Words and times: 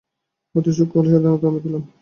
অতি 0.55 0.71
সূক্ষ্ম 0.77 0.95
হলেও 0.97 1.11
স্বাধীনতার 1.11 1.39
আনন্দ 1.41 1.57
পেলাম। 1.63 1.81